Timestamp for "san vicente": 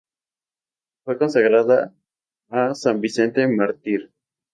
2.73-3.47